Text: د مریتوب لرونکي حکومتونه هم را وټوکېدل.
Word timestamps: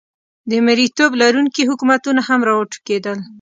د 0.51 0.51
مریتوب 0.65 1.11
لرونکي 1.21 1.61
حکومتونه 1.69 2.21
هم 2.27 2.39
را 2.47 2.53
وټوکېدل. 2.55 3.17